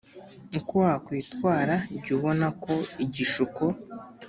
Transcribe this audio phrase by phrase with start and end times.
[0.59, 3.63] uko wakwitwara jya ubona ko igishuko